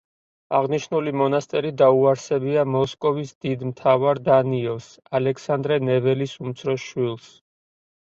[0.59, 4.91] აღნიშნული მონასტერი დაუარსებია მოსკოვის დიდ მთავარ დანიელს,
[5.23, 7.35] ალექსანდრე ნეველის უმცროს შვილს.